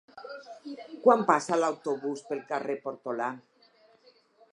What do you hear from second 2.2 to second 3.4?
pel carrer Portolà?